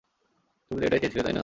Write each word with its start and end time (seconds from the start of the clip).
তুমি 0.71 0.79
তো 0.81 0.85
এটাই 0.87 0.99
চেয়েছিলে, 0.99 1.23
তাই 1.23 1.33
না? 1.33 1.39